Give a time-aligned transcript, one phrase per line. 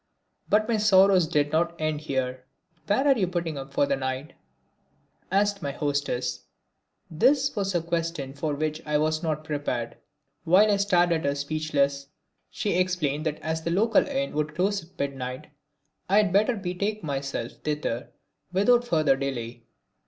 [0.49, 2.45] But my sorrows did not end here.
[2.87, 4.33] "Where are you putting up for the night?"
[5.31, 6.43] asked my hostess.
[7.11, 9.97] This was a question for which I was not prepared.
[10.43, 12.07] While I stared at her, speechless,
[12.49, 15.49] she explained that as the local inn would close at midnight
[16.09, 18.09] I had better betake myself thither
[18.51, 19.65] without further delay.